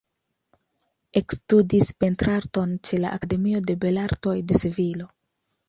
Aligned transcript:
Ekstudis 1.21 1.91
pentrarton 2.05 2.75
ĉe 2.89 3.01
la 3.05 3.13
Akademio 3.21 3.63
de 3.71 3.79
Belartoj 3.87 4.37
de 4.49 4.61
Sevilo. 4.65 5.11